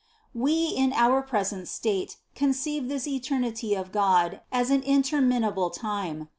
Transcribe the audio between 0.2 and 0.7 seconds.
We,